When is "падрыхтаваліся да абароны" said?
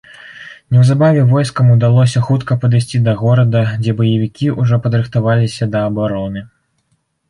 4.85-6.49